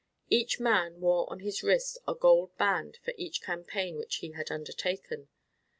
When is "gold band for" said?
2.15-3.13